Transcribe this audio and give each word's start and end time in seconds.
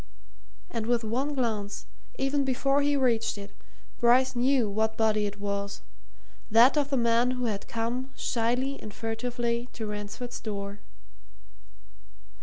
And 0.71 0.87
with 0.87 1.03
one 1.03 1.35
glance, 1.35 1.85
even 2.17 2.43
before 2.43 2.81
he 2.81 2.95
reached 2.97 3.37
it, 3.37 3.51
Bryce 3.99 4.35
knew 4.35 4.67
what 4.67 4.97
body 4.97 5.27
it 5.27 5.39
was 5.39 5.81
that 6.49 6.75
of 6.75 6.89
the 6.89 6.97
man 6.97 7.29
who 7.29 7.45
had 7.45 7.67
come, 7.67 8.09
shyly 8.15 8.81
and 8.81 8.91
furtively, 8.91 9.69
to 9.73 9.85
Ransford's 9.85 10.39
door. 10.39 10.79